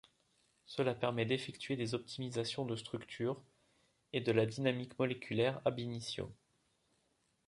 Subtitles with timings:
[0.65, 3.39] Cela permet d'effectuer des optimisations de structure
[4.13, 6.33] et de la dynamique moléculaire ab initio.